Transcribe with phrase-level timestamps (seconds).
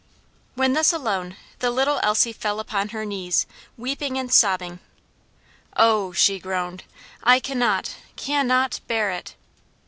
[0.55, 3.45] When thus alone the little Elsie fell upon her knees,
[3.77, 4.79] weeping and sobbing.
[5.77, 6.83] "Oh!" she groaned,
[7.23, 9.35] "I cannot, cannot bear it!"